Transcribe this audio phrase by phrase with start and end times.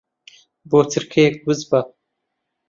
[0.69, 1.79] بۆ چرکەیەک وس بە.